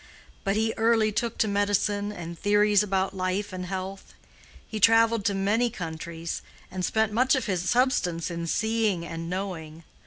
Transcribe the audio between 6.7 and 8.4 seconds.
and spent much of his substance